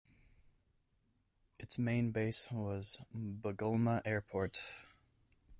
Its 1.59 1.77
main 1.77 2.09
base 2.09 2.49
was 2.51 3.03
Bugulma 3.15 4.01
Airport. 4.03 4.63